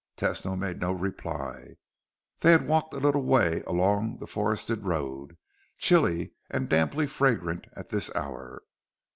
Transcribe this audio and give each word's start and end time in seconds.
Tesno 0.17 0.57
made 0.57 0.81
no 0.81 0.93
reply. 0.93 1.75
They 2.39 2.53
had 2.53 2.67
walked 2.67 2.91
a 2.95 2.99
little 2.99 3.21
way 3.21 3.61
along 3.67 4.17
the 4.17 4.25
forested 4.25 4.83
road, 4.83 5.37
chilly 5.77 6.33
and 6.49 6.67
damply 6.67 7.05
fragrant 7.05 7.65
at 7.75 7.89
this 7.89 8.09
hour. 8.15 8.63